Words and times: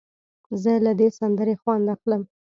زه 0.61 0.71
له 0.85 0.91
دې 0.99 1.07
سندرې 1.19 1.55
خوند 1.61 1.85
اخلم. 1.95 2.21